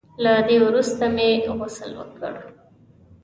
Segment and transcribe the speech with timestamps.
[0.23, 2.33] له دې وروسته مې غسل وکړ.